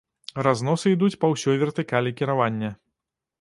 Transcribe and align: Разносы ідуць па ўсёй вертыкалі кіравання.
Разносы 0.45 0.93
ідуць 0.95 1.17
па 1.25 1.29
ўсёй 1.33 1.61
вертыкалі 1.65 2.15
кіравання. 2.23 2.73